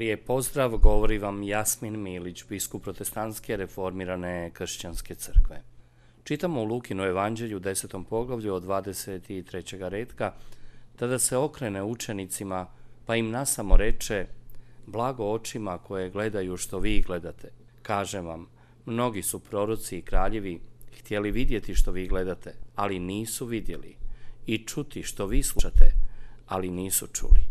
Lijep 0.00 0.26
pozdrav, 0.26 0.76
govori 0.76 1.18
vam 1.18 1.42
Jasmin 1.42 2.02
Milić, 2.02 2.44
biskup 2.48 2.82
protestantske 2.82 3.56
reformirane 3.56 4.50
kršćanske 4.50 5.14
crkve. 5.14 5.62
Čitamo 6.24 6.62
u 6.62 6.64
Lukinu 6.64 7.04
evanđelju 7.04 7.56
u 7.56 7.60
desetom 7.60 8.04
poglavlju 8.04 8.54
od 8.54 8.62
23. 8.62 9.88
redka, 9.88 10.32
tada 10.96 11.18
se 11.18 11.36
okrene 11.36 11.82
učenicima, 11.82 12.66
pa 13.06 13.16
im 13.16 13.30
nasamo 13.30 13.76
reče, 13.76 14.26
blago 14.86 15.24
očima 15.24 15.78
koje 15.78 16.10
gledaju 16.10 16.56
što 16.56 16.78
vi 16.78 17.02
gledate. 17.06 17.50
Kažem 17.82 18.26
vam, 18.26 18.46
mnogi 18.86 19.22
su 19.22 19.38
proroci 19.40 19.98
i 19.98 20.02
kraljevi 20.02 20.60
htjeli 20.98 21.30
vidjeti 21.30 21.74
što 21.74 21.90
vi 21.90 22.06
gledate, 22.06 22.54
ali 22.74 22.98
nisu 22.98 23.46
vidjeli, 23.46 23.96
i 24.46 24.58
čuti 24.58 25.02
što 25.02 25.26
vi 25.26 25.42
slušate, 25.42 25.92
ali 26.46 26.70
nisu 26.70 27.06
čuli. 27.06 27.49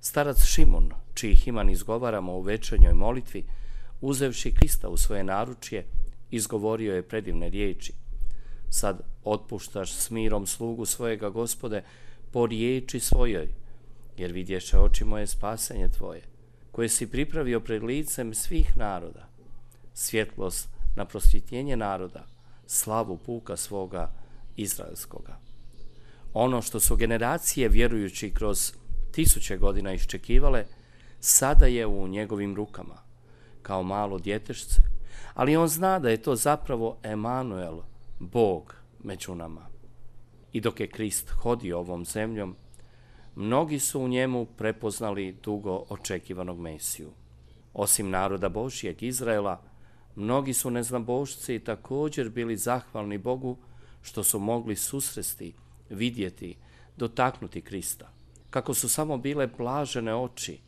Starac 0.00 0.44
Šimun, 0.44 0.92
čiji 1.14 1.38
iman 1.46 1.70
izgovaramo 1.70 2.32
u 2.32 2.40
večernjoj 2.40 2.94
molitvi, 2.94 3.44
uzevši 4.00 4.54
Krista 4.54 4.88
u 4.88 4.96
svoje 4.96 5.24
naručje, 5.24 5.86
izgovorio 6.30 6.94
je 6.94 7.08
predivne 7.08 7.48
riječi. 7.48 7.92
Sad 8.70 9.00
otpuštaš 9.24 9.92
s 9.92 10.10
mirom 10.10 10.46
slugu 10.46 10.84
svojega 10.84 11.30
gospode 11.30 11.82
po 12.32 12.46
riječi 12.46 13.00
svojoj, 13.00 13.48
jer 14.16 14.32
vidješe 14.32 14.78
oči 14.78 15.04
moje 15.04 15.26
spasenje 15.26 15.88
tvoje, 15.88 16.22
koje 16.72 16.88
si 16.88 17.10
pripravio 17.10 17.60
pred 17.60 17.82
licem 17.82 18.34
svih 18.34 18.76
naroda, 18.76 19.28
svjetlost 19.94 20.68
na 20.96 21.04
prosvjetljenje 21.04 21.76
naroda, 21.76 22.26
slavu 22.66 23.16
puka 23.16 23.56
svoga 23.56 24.12
izraelskoga. 24.56 25.38
Ono 26.34 26.62
što 26.62 26.80
su 26.80 26.96
generacije 26.96 27.68
vjerujući 27.68 28.30
kroz 28.30 28.72
tisuće 29.10 29.56
godina 29.56 29.92
iščekivale, 29.92 30.64
sada 31.20 31.66
je 31.66 31.86
u 31.86 32.08
njegovim 32.08 32.54
rukama, 32.54 33.02
kao 33.62 33.82
malo 33.82 34.18
djetešce, 34.18 34.82
ali 35.34 35.56
on 35.56 35.68
zna 35.68 35.98
da 35.98 36.10
je 36.10 36.22
to 36.22 36.36
zapravo 36.36 36.98
Emanuel, 37.02 37.80
Bog 38.18 38.74
među 39.04 39.34
nama. 39.34 39.68
I 40.52 40.60
dok 40.60 40.80
je 40.80 40.90
Krist 40.90 41.30
hodio 41.30 41.78
ovom 41.78 42.04
zemljom, 42.04 42.56
mnogi 43.34 43.78
su 43.78 44.00
u 44.00 44.08
njemu 44.08 44.46
prepoznali 44.46 45.36
dugo 45.42 45.84
očekivanog 45.88 46.60
Mesiju. 46.60 47.10
Osim 47.74 48.10
naroda 48.10 48.48
Božijeg 48.48 49.02
Izraela, 49.02 49.62
mnogi 50.16 50.54
su 50.54 50.70
neznabošci 50.70 51.58
također 51.58 52.28
bili 52.30 52.56
zahvalni 52.56 53.18
Bogu 53.18 53.56
što 54.02 54.24
su 54.24 54.38
mogli 54.38 54.76
susresti, 54.76 55.54
vidjeti, 55.90 56.56
dotaknuti 56.96 57.60
Krista 57.60 58.17
kako 58.50 58.74
su 58.74 58.88
samo 58.88 59.16
bile 59.16 59.46
blažene 59.46 60.14
oči, 60.14 60.58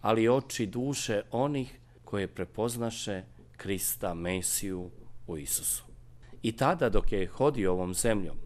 ali 0.00 0.28
oči 0.28 0.66
duše 0.66 1.22
onih 1.30 1.78
koje 2.04 2.26
prepoznaše 2.26 3.22
Krista 3.56 4.14
Mesiju 4.14 4.90
u 5.26 5.38
Isusu. 5.38 5.84
I 6.42 6.52
tada 6.52 6.88
dok 6.88 7.12
je 7.12 7.26
hodio 7.26 7.72
ovom 7.72 7.94
zemljom, 7.94 8.36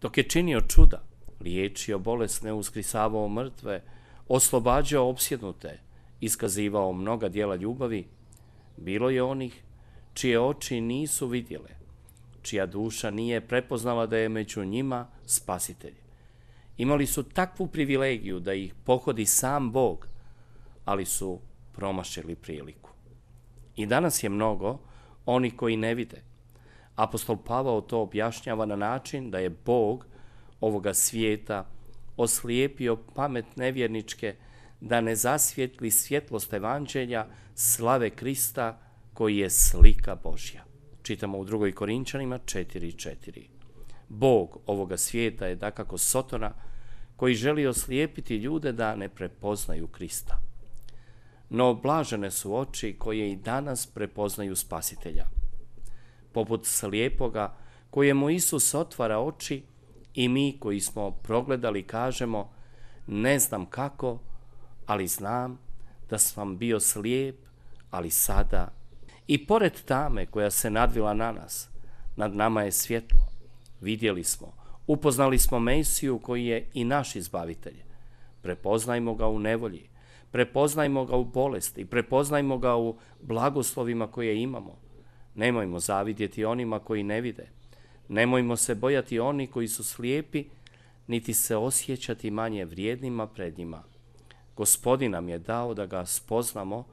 dok 0.00 0.18
je 0.18 0.28
činio 0.28 0.60
čuda, 0.68 1.02
liječio 1.40 1.98
bolesne, 1.98 2.52
uskrisavao 2.52 3.28
mrtve, 3.28 3.82
oslobađao 4.28 5.08
opsjednute, 5.08 5.78
iskazivao 6.20 6.92
mnoga 6.92 7.28
dijela 7.28 7.56
ljubavi, 7.56 8.06
bilo 8.76 9.10
je 9.10 9.22
onih 9.22 9.62
čije 10.14 10.40
oči 10.40 10.80
nisu 10.80 11.26
vidjele, 11.26 11.70
čija 12.42 12.66
duša 12.66 13.10
nije 13.10 13.40
prepoznala 13.40 14.06
da 14.06 14.16
je 14.16 14.28
među 14.28 14.64
njima 14.64 15.06
spasitelj. 15.26 16.01
Imali 16.82 17.06
su 17.06 17.22
takvu 17.22 17.66
privilegiju 17.66 18.40
da 18.40 18.54
ih 18.54 18.74
pohodi 18.84 19.26
sam 19.26 19.72
Bog, 19.72 20.06
ali 20.84 21.04
su 21.04 21.40
promašili 21.72 22.34
priliku. 22.34 22.90
I 23.76 23.86
danas 23.86 24.22
je 24.22 24.28
mnogo 24.28 24.78
oni 25.26 25.50
koji 25.50 25.76
ne 25.76 25.94
vide. 25.94 26.22
Apostol 26.96 27.36
Pavao 27.36 27.80
to 27.80 28.00
objašnjava 28.00 28.66
na 28.66 28.76
način 28.76 29.30
da 29.30 29.38
je 29.38 29.50
Bog 29.50 30.06
ovoga 30.60 30.94
svijeta 30.94 31.66
oslijepio 32.16 32.96
pamet 33.14 33.56
nevjerničke 33.56 34.34
da 34.80 35.00
ne 35.00 35.16
zasvjetli 35.16 35.90
svjetlost 35.90 36.52
evanđelja 36.52 37.26
slave 37.54 38.10
Krista 38.10 38.80
koji 39.14 39.36
je 39.36 39.50
slika 39.50 40.14
Božja. 40.14 40.64
Čitamo 41.02 41.38
u 41.38 41.44
drugoj 41.44 41.72
Korinčanima 41.72 42.38
4.4. 42.38 43.46
Bog 44.08 44.58
ovoga 44.66 44.96
svijeta 44.96 45.46
je 45.46 45.56
dakako 45.56 45.98
Sotona 45.98 46.71
koji 47.22 47.34
želi 47.34 47.66
oslijepiti 47.66 48.36
ljude 48.36 48.72
da 48.72 48.96
ne 48.96 49.08
prepoznaju 49.08 49.86
Krista. 49.86 50.40
No 51.50 51.74
blažene 51.74 52.30
su 52.30 52.56
oči 52.56 52.96
koje 52.98 53.32
i 53.32 53.36
danas 53.36 53.86
prepoznaju 53.86 54.56
spasitelja. 54.56 55.26
Poput 56.32 56.66
slijepoga 56.66 57.56
kojemu 57.90 58.30
Isus 58.30 58.74
otvara 58.74 59.18
oči 59.18 59.62
i 60.14 60.28
mi 60.28 60.56
koji 60.60 60.80
smo 60.80 61.10
progledali 61.10 61.82
kažemo 61.82 62.52
ne 63.06 63.38
znam 63.38 63.66
kako, 63.66 64.18
ali 64.86 65.06
znam 65.06 65.58
da 66.10 66.18
sam 66.18 66.58
bio 66.58 66.80
slijep, 66.80 67.36
ali 67.90 68.10
sada. 68.10 68.68
I 69.26 69.46
pored 69.46 69.84
tame 69.84 70.26
koja 70.26 70.50
se 70.50 70.70
nadvila 70.70 71.14
na 71.14 71.32
nas, 71.32 71.68
nad 72.16 72.36
nama 72.36 72.62
je 72.62 72.72
svjetlo. 72.72 73.22
Vidjeli 73.80 74.24
smo, 74.24 74.61
upoznali 74.86 75.38
smo 75.38 75.58
Mesiju 75.58 76.18
koji 76.18 76.46
je 76.46 76.68
i 76.74 76.84
naš 76.84 77.16
izbavitelj. 77.16 77.76
Prepoznajmo 78.42 79.14
ga 79.14 79.28
u 79.28 79.38
nevolji, 79.38 79.88
prepoznajmo 80.30 81.04
ga 81.04 81.16
u 81.16 81.24
bolesti, 81.24 81.84
prepoznajmo 81.84 82.58
ga 82.58 82.76
u 82.76 82.98
blagoslovima 83.20 84.06
koje 84.06 84.42
imamo. 84.42 84.78
Nemojmo 85.34 85.78
zavidjeti 85.78 86.44
onima 86.44 86.78
koji 86.78 87.02
ne 87.02 87.20
vide. 87.20 87.48
Nemojmo 88.08 88.56
se 88.56 88.74
bojati 88.74 89.20
oni 89.20 89.46
koji 89.46 89.68
su 89.68 89.84
slijepi, 89.84 90.44
niti 91.06 91.34
se 91.34 91.56
osjećati 91.56 92.30
manje 92.30 92.64
vrijednima 92.64 93.26
pred 93.26 93.58
njima. 93.58 93.82
Gospodin 94.56 95.10
nam 95.10 95.28
je 95.28 95.38
dao 95.38 95.74
da 95.74 95.86
ga 95.86 96.06
spoznamo 96.06 96.84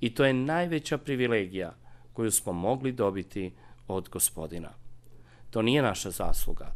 i 0.00 0.14
to 0.14 0.24
je 0.24 0.32
najveća 0.32 0.98
privilegija 0.98 1.74
koju 2.12 2.30
smo 2.30 2.52
mogli 2.52 2.92
dobiti 2.92 3.52
od 3.88 4.08
gospodina. 4.08 4.70
To 5.50 5.62
nije 5.62 5.82
naša 5.82 6.10
zasluga, 6.10 6.74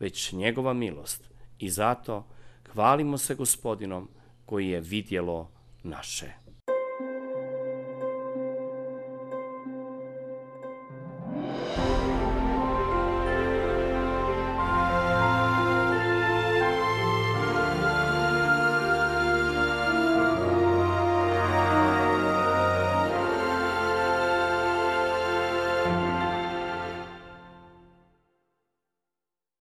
već 0.00 0.32
njegova 0.32 0.72
milost 0.72 1.30
i 1.58 1.70
zato 1.70 2.26
hvalimo 2.72 3.18
se 3.18 3.34
gospodinom 3.34 4.08
koji 4.46 4.68
je 4.68 4.80
vidjelo 4.80 5.50
naše. 5.82 6.47